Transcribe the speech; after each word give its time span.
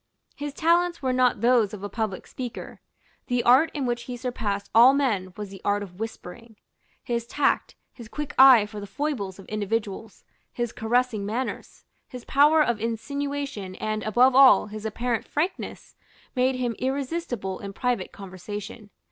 His 0.35 0.51
talents 0.55 1.03
were 1.03 1.13
not 1.13 1.41
those 1.41 1.75
of 1.75 1.83
a 1.83 1.87
public 1.87 2.25
speaker. 2.25 2.81
The 3.27 3.43
art 3.43 3.69
in 3.75 3.85
which 3.85 4.05
he 4.05 4.17
surpassed 4.17 4.71
all 4.73 4.95
men 4.95 5.31
was 5.37 5.49
the 5.51 5.61
art 5.63 5.83
of 5.83 5.99
whispering. 5.99 6.55
His 7.03 7.27
tact, 7.27 7.75
his 7.93 8.07
quick 8.09 8.33
eye 8.35 8.65
for 8.65 8.79
the 8.79 8.87
foibles 8.87 9.37
of 9.37 9.45
individuals, 9.45 10.23
his 10.51 10.71
caressing 10.71 11.23
manners, 11.23 11.85
his 12.07 12.25
power 12.25 12.63
of 12.63 12.81
insinuation, 12.81 13.75
and, 13.75 14.01
above 14.01 14.33
all, 14.33 14.65
his 14.65 14.87
apparent 14.87 15.23
frankness, 15.27 15.95
made 16.35 16.55
him 16.55 16.75
irresistible 16.79 17.59
in 17.59 17.71
private 17.71 18.11
conversation. 18.11 18.89